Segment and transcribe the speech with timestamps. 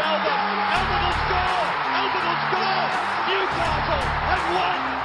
[0.00, 0.34] Elba.
[0.76, 1.64] Elba will score.
[2.00, 2.86] Elba will score.
[3.28, 4.99] Newcastle have won.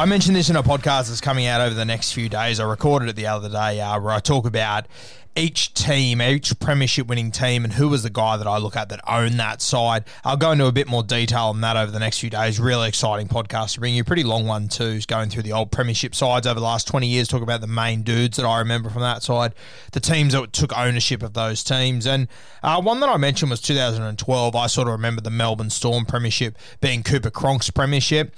[0.00, 2.58] I mentioned this in a podcast that's coming out over the next few days.
[2.58, 4.86] I recorded it the other day uh, where I talk about
[5.36, 8.88] each team, each premiership winning team, and who was the guy that I look at
[8.88, 10.04] that owned that side.
[10.24, 12.58] I'll go into a bit more detail on that over the next few days.
[12.58, 14.02] Really exciting podcast to bring you.
[14.02, 17.06] Pretty long one too, is going through the old premiership sides over the last 20
[17.06, 19.52] years, talk about the main dudes that I remember from that side,
[19.92, 22.06] the teams that took ownership of those teams.
[22.06, 22.26] And
[22.62, 24.56] uh, one that I mentioned was 2012.
[24.56, 28.34] I sort of remember the Melbourne Storm premiership being Cooper Cronk's premiership.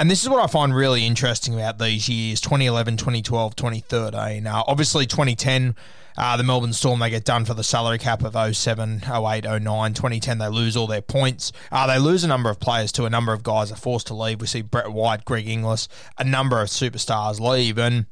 [0.00, 4.46] And this is what I find really interesting about these years 2011, 2012, 2013.
[4.46, 5.74] Uh, obviously, 2010,
[6.16, 9.94] uh, the Melbourne Storm, they get done for the salary cap of 07, 08, 09.
[9.94, 11.50] 2010, they lose all their points.
[11.72, 13.06] Uh, they lose a number of players too.
[13.06, 14.40] A number of guys are forced to leave.
[14.40, 17.76] We see Brett White, Greg Inglis, a number of superstars leave.
[17.76, 18.06] And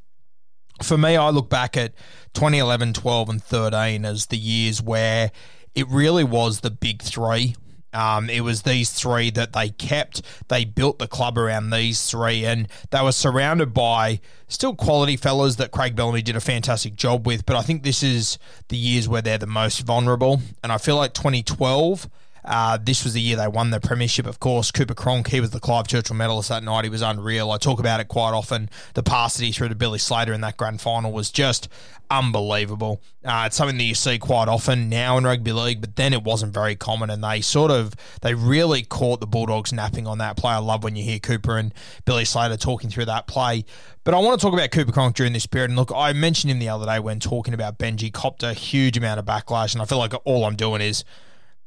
[0.82, 1.94] for me, I look back at
[2.34, 5.30] 2011, 12, and 13 as the years where
[5.76, 7.54] it really was the big three
[7.96, 10.20] um, it was these three that they kept.
[10.48, 15.56] They built the club around these three, and they were surrounded by still quality fellas
[15.56, 17.46] that Craig Bellamy did a fantastic job with.
[17.46, 20.42] But I think this is the years where they're the most vulnerable.
[20.62, 22.08] And I feel like 2012.
[22.46, 24.70] Uh, this was the year they won the premiership, of course.
[24.70, 26.84] Cooper Cronk, he was the Clive Churchill medalist that night.
[26.84, 27.50] He was unreal.
[27.50, 28.70] I talk about it quite often.
[28.94, 31.68] The pass that he threw to Billy Slater in that grand final was just
[32.08, 33.00] unbelievable.
[33.24, 36.22] Uh, it's something that you see quite often now in rugby league, but then it
[36.22, 40.36] wasn't very common, and they sort of they really caught the Bulldogs napping on that
[40.36, 40.52] play.
[40.52, 41.74] I love when you hear Cooper and
[42.04, 43.64] Billy Slater talking through that play.
[44.04, 45.70] But I want to talk about Cooper Cronk during this period.
[45.70, 48.96] And look, I mentioned him the other day when talking about Benji, copped a huge
[48.96, 51.04] amount of backlash, and I feel like all I'm doing is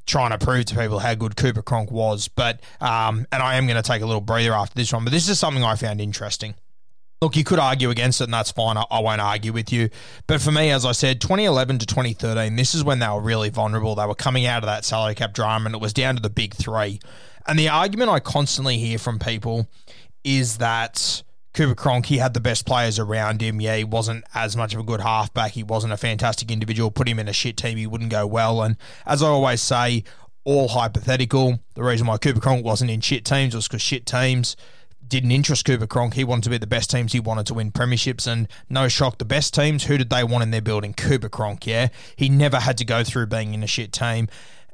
[0.10, 2.28] trying to prove to people how good Cooper Cronk was.
[2.28, 5.06] But um, and I am going to take a little breather after this one.
[5.06, 6.56] But this is something I found interesting.
[7.22, 8.78] Look, you could argue against it, and that's fine.
[8.78, 9.90] I, I, won't argue with you.
[10.26, 13.50] But for me, as I said, 2011 to 2013, this is when they were really
[13.50, 13.94] vulnerable.
[13.94, 16.30] They were coming out of that salary cap drama, and it was down to the
[16.30, 17.02] big three.
[17.46, 19.68] And the argument I constantly hear from people
[20.24, 21.24] is that
[21.54, 23.60] Cooper Cronk, he had the best players around him.
[23.60, 25.52] Yeah, he wasn't as much of a good halfback.
[25.52, 26.92] He wasn't a fantastic individual.
[26.92, 28.62] Put him in a shit team, he wouldn't go well.
[28.62, 30.04] And as I always say,
[30.44, 31.60] all hypothetical.
[31.76, 34.56] The reason why Cooper Cronk wasn't in shit teams was because shit teams
[35.08, 36.14] didn't interest Cooper Cronk.
[36.14, 37.14] He wanted to be the best teams.
[37.14, 38.28] He wanted to win premierships.
[38.28, 40.94] And no shock, the best teams, who did they want in their building?
[40.94, 41.90] Cooper Cronk, yeah?
[42.16, 44.28] He never had to go through being in a shit team.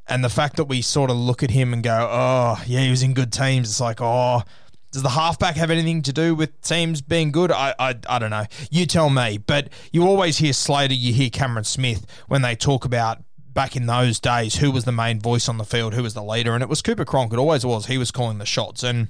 [0.08, 2.90] And the fact that we sort of look at him and go, oh, yeah, he
[2.90, 4.42] was in good teams, it's like, oh,
[4.96, 7.52] does the halfback have anything to do with teams being good?
[7.52, 8.46] I, I, I don't know.
[8.70, 9.36] You tell me.
[9.36, 13.84] But you always hear Slater, you hear Cameron Smith when they talk about back in
[13.84, 16.62] those days who was the main voice on the field, who was the leader, and
[16.62, 17.30] it was Cooper Cronk.
[17.34, 17.84] It always was.
[17.84, 18.82] He was calling the shots.
[18.82, 19.08] And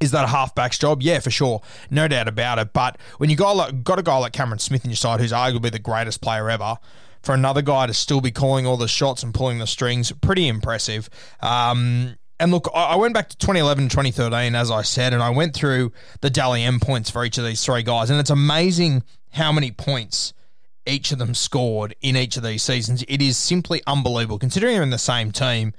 [0.00, 1.00] is that a halfback's job?
[1.00, 1.62] Yeah, for sure.
[1.92, 2.72] No doubt about it.
[2.72, 5.70] But when you got, got a guy like Cameron Smith in your side, who's arguably
[5.70, 6.76] the greatest player ever,
[7.22, 10.48] for another guy to still be calling all the shots and pulling the strings, pretty
[10.48, 11.08] impressive.
[11.40, 15.54] Um, and look, I went back to 2011 2013, as I said, and I went
[15.54, 18.10] through the Dally M points for each of these three guys.
[18.10, 20.32] And it's amazing how many points
[20.86, 23.04] each of them scored in each of these seasons.
[23.08, 25.72] It is simply unbelievable, considering they're in the same team.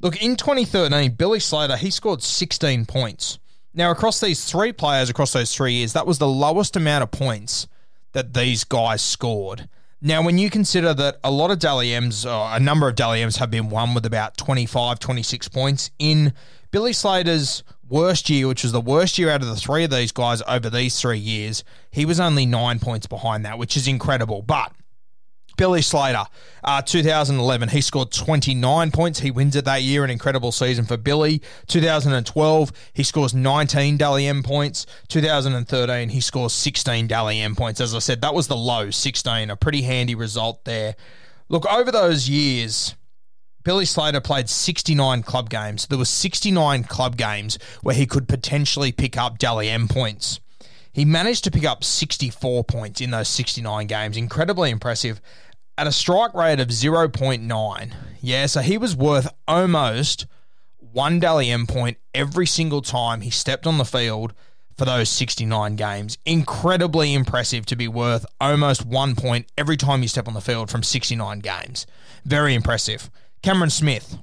[0.00, 3.38] Look, in 2013, Billy Slater, he scored 16 points.
[3.72, 7.10] Now, across these three players, across those three years, that was the lowest amount of
[7.10, 7.68] points
[8.12, 9.68] that these guys scored.
[10.06, 13.22] Now, when you consider that a lot of Dally M's, or a number of Dally
[13.22, 16.32] M's have been won with about 25, 26 points in
[16.70, 20.12] Billy Slater's worst year, which was the worst year out of the three of these
[20.12, 24.42] guys over these three years, he was only nine points behind that, which is incredible.
[24.42, 24.70] But
[25.56, 26.24] Billy Slater,
[26.62, 29.20] uh, 2011, he scored 29 points.
[29.20, 31.42] He wins it that year, an incredible season for Billy.
[31.66, 34.86] 2012, he scores 19 Dally M points.
[35.08, 37.80] 2013, he scores 16 Dally M points.
[37.80, 40.96] As I said, that was the low, 16, a pretty handy result there.
[41.48, 42.94] Look, over those years,
[43.62, 45.86] Billy Slater played 69 club games.
[45.86, 50.40] There were 69 club games where he could potentially pick up Dally M points.
[50.96, 54.16] He managed to pick up 64 points in those 69 games.
[54.16, 55.20] Incredibly impressive
[55.76, 57.92] at a strike rate of 0.9.
[58.22, 60.24] Yeah, so he was worth almost
[60.78, 64.32] one Dally M point every single time he stepped on the field
[64.78, 66.16] for those 69 games.
[66.24, 70.70] Incredibly impressive to be worth almost one point every time you step on the field
[70.70, 71.86] from 69 games.
[72.24, 73.10] Very impressive.
[73.42, 74.16] Cameron Smith,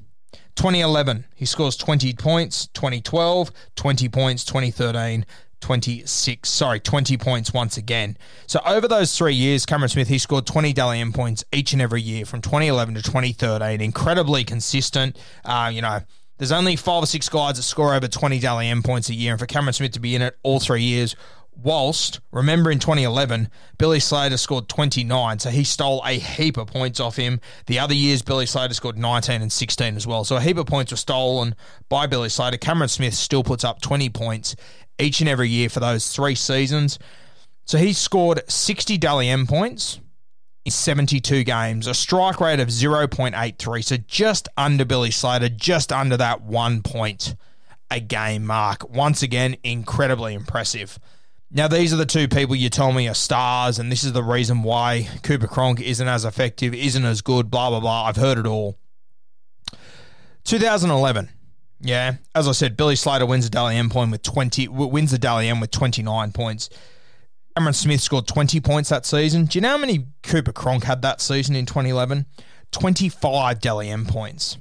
[0.55, 2.65] 2011, he scores 20 points.
[2.73, 4.43] 2012, 20 points.
[4.43, 5.23] 2013,
[5.63, 8.17] 26, sorry, 20 points once again.
[8.47, 11.81] So over those three years, Cameron Smith, he scored 20 Dally M points each and
[11.81, 13.79] every year from 2011 to 2013.
[13.79, 15.17] Incredibly consistent.
[15.45, 16.01] Uh, you know,
[16.37, 19.31] there's only five or six guys that score over 20 Dally M points a year.
[19.31, 21.15] And for Cameron Smith to be in it all three years,
[21.55, 26.99] whilst, remember in 2011, Billy Slater scored 29, so he stole a heap of points
[26.99, 27.39] off him.
[27.67, 30.23] The other years, Billy Slater scored 19 and 16 as well.
[30.23, 31.55] So a heap of points were stolen
[31.89, 32.57] by Billy Slater.
[32.57, 34.55] Cameron Smith still puts up 20 points
[34.99, 36.99] each and every year for those three seasons.
[37.65, 39.99] So he scored 60 Dally M points
[40.65, 43.83] in 72 games, a strike rate of 0.83.
[43.83, 47.35] So just under Billy Slater, just under that one point
[47.91, 48.89] a game mark.
[48.89, 50.99] Once again, incredibly impressive.
[51.51, 54.23] Now, these are the two people you tell me are stars, and this is the
[54.23, 58.05] reason why Cooper Cronk isn't as effective, isn't as good, blah, blah, blah.
[58.05, 58.79] I've heard it all.
[60.45, 61.29] 2011.
[61.83, 65.17] Yeah, as I said, Billy Slater wins the Dally M point with twenty wins the
[65.17, 66.69] Dally M with twenty nine points.
[67.55, 69.45] Cameron Smith scored twenty points that season.
[69.45, 72.25] Do you know how many Cooper Cronk had that season in 2011?
[72.71, 74.57] 25 Dally M points.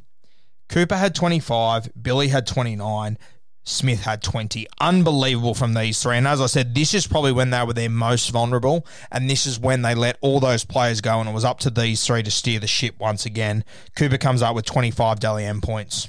[0.68, 3.18] Cooper had 25, Billy had 29,
[3.64, 4.66] Smith had 20.
[4.80, 6.16] Unbelievable from these three.
[6.16, 8.86] And as I said, this is probably when they were their most vulnerable.
[9.10, 11.20] And this is when they let all those players go.
[11.20, 13.64] And it was up to these three to steer the ship once again.
[13.94, 16.08] Cooper comes up with 25 Dally M points.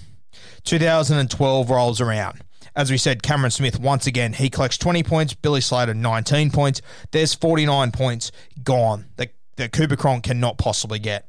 [0.64, 2.42] 2012 rolls around.
[2.76, 5.34] As we said, Cameron Smith, once again, he collects 20 points.
[5.34, 6.82] Billy Slater, 19 points.
[7.12, 8.32] There's 49 points
[8.64, 11.28] gone that, that Cooper Cronk cannot possibly get.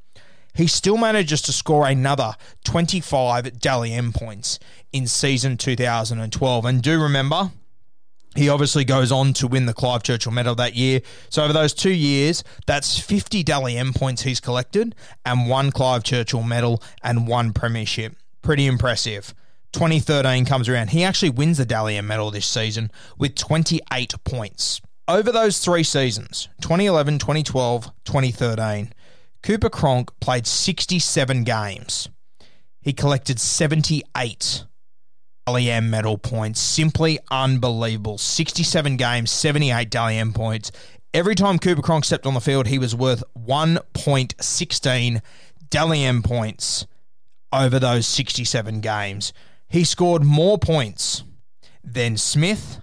[0.54, 2.34] He still manages to score another
[2.64, 4.58] 25 Dally M points
[4.92, 6.64] in season 2012.
[6.64, 7.50] And do remember,
[8.36, 11.00] he obviously goes on to win the Clive Churchill Medal that year.
[11.28, 14.94] So over those two years, that's 50 Dally M points he's collected
[15.26, 18.16] and one Clive Churchill Medal and one Premiership.
[18.44, 19.35] Pretty impressive.
[19.73, 20.91] 2013 comes around.
[20.91, 24.82] He actually wins the Dally M medal this season with 28 points.
[25.08, 28.93] Over those three seasons, 2011, 2012, 2013,
[29.43, 32.11] Cooper Cronk played 67 games.
[32.82, 34.64] He collected 78
[35.46, 36.61] Dally M medal points.
[36.61, 38.19] Simply unbelievable.
[38.19, 40.70] 67 games, 78 Dally M points.
[41.14, 45.23] Every time Cooper Cronk stepped on the field, he was worth 1.16
[45.70, 46.87] Dally M points
[47.54, 49.32] over those 67 games.
[49.68, 51.24] He scored more points
[51.82, 52.81] than Smith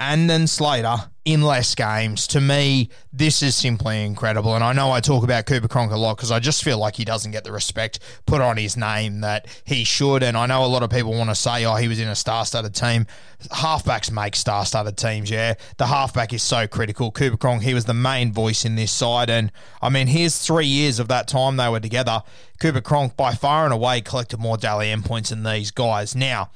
[0.00, 2.28] and then Slater in less games.
[2.28, 4.54] To me, this is simply incredible.
[4.54, 6.94] And I know I talk about Cooper Cronk a lot because I just feel like
[6.94, 10.22] he doesn't get the respect put on his name that he should.
[10.22, 12.14] And I know a lot of people want to say, oh, he was in a
[12.14, 13.06] star studded team.
[13.50, 15.54] Halfbacks make star studded teams, yeah.
[15.78, 17.10] The halfback is so critical.
[17.10, 19.28] Cooper Cronk, he was the main voice in this side.
[19.28, 19.50] And
[19.82, 22.22] I mean, here's three years of that time they were together.
[22.60, 26.14] Cooper Cronk, by far and away, collected more Dally points than these guys.
[26.14, 26.50] Now,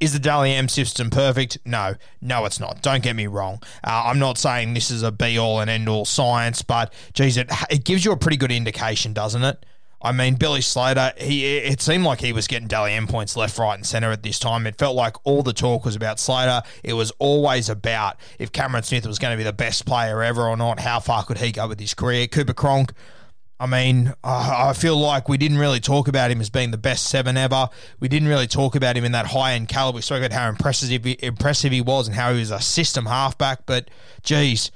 [0.00, 1.58] is the Dally M system perfect?
[1.64, 2.82] No, no, it's not.
[2.82, 3.62] Don't get me wrong.
[3.82, 7.36] Uh, I'm not saying this is a be all and end all science, but geez,
[7.36, 9.64] it, it gives you a pretty good indication, doesn't it?
[10.02, 13.58] I mean, Billy Slater, he it seemed like he was getting Dally M points left,
[13.58, 14.66] right, and centre at this time.
[14.66, 16.62] It felt like all the talk was about Slater.
[16.84, 20.46] It was always about if Cameron Smith was going to be the best player ever
[20.46, 20.80] or not.
[20.80, 22.26] How far could he go with his career?
[22.26, 22.92] Cooper Cronk,
[23.58, 27.04] I mean, I feel like we didn't really talk about him as being the best
[27.04, 27.70] seven ever.
[28.00, 29.96] We didn't really talk about him in that high end caliber.
[29.96, 33.06] We spoke about how impressive he, impressive he was and how he was a system
[33.06, 33.64] halfback.
[33.64, 33.90] But,
[34.22, 34.70] geez,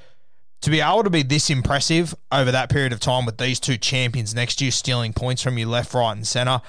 [0.62, 3.76] to be able to be this impressive over that period of time with these two
[3.76, 6.62] champions next year stealing points from you left, right, and centre,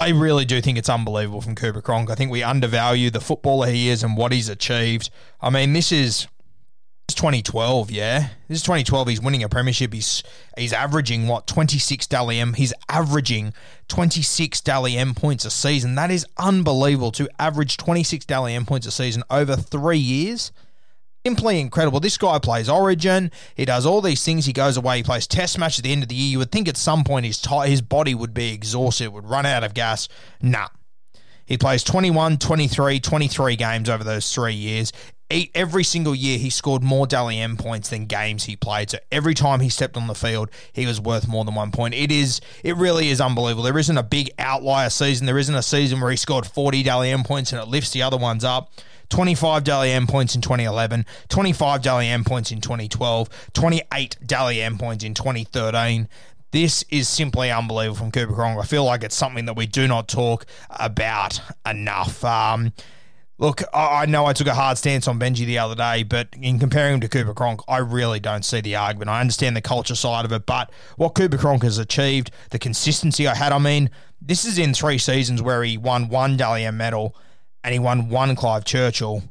[0.00, 2.10] I really do think it's unbelievable from Cooper Cronk.
[2.10, 5.10] I think we undervalue the footballer he is and what he's achieved.
[5.40, 6.26] I mean, this is
[7.06, 8.28] It's 2012, yeah.
[8.48, 9.08] This is 2012.
[9.08, 9.92] He's winning a premiership.
[9.92, 10.22] He's
[10.56, 12.54] he's averaging what 26 Dally M.
[12.54, 13.52] He's averaging
[13.88, 15.96] 26 Dally M points a season.
[15.96, 20.50] That is unbelievable to average 26 Dally M points a season over three years.
[21.26, 22.00] Simply incredible.
[22.00, 23.30] This guy plays Origin.
[23.54, 24.46] He does all these things.
[24.46, 24.98] He goes away.
[24.98, 26.32] He plays Test match at the end of the year.
[26.32, 29.44] You would think at some point his t- his body would be exhausted, would run
[29.44, 30.08] out of gas.
[30.40, 30.68] Nah.
[31.46, 34.92] He plays 21, 23, 23 games over those three years
[35.30, 38.90] every single year he scored more Dally M points than games he played.
[38.90, 41.94] So every time he stepped on the field, he was worth more than one point.
[41.94, 43.64] It is, it really is unbelievable.
[43.64, 45.26] There isn't a big outlier season.
[45.26, 48.02] There isn't a season where he scored 40 Dally M points and it lifts the
[48.02, 48.72] other ones up.
[49.10, 54.78] 25 Dally M points in 2011, 25 Dally M points in 2012, 28 Dally M
[54.78, 56.08] points in 2013.
[56.50, 58.58] This is simply unbelievable from Cooper Cronk.
[58.58, 62.24] I feel like it's something that we do not talk about enough.
[62.24, 62.72] Um,
[63.36, 66.60] Look, I know I took a hard stance on Benji the other day, but in
[66.60, 69.10] comparing him to Cooper Cronk, I really don't see the argument.
[69.10, 73.26] I understand the culture side of it, but what Cooper Cronk has achieved, the consistency
[73.26, 73.90] I had, I mean,
[74.22, 77.16] this is in three seasons where he won one Dally M medal
[77.64, 79.24] and he won one Clive Churchill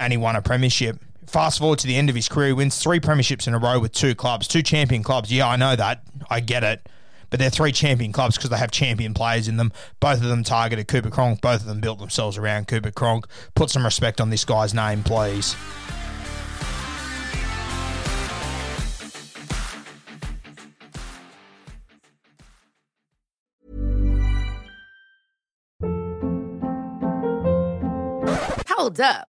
[0.00, 0.98] and he won a premiership.
[1.26, 3.78] Fast forward to the end of his career, he wins three premierships in a row
[3.78, 5.30] with two clubs, two champion clubs.
[5.30, 6.02] Yeah, I know that.
[6.30, 6.88] I get it
[7.32, 9.72] but they're three champion clubs because they have champion players in them.
[10.00, 11.40] Both of them targeted Cooper Cronk.
[11.40, 13.26] Both of them built themselves around Cooper Cronk.
[13.54, 15.56] Put some respect on this guy's name, please.
[28.68, 29.31] Hold up.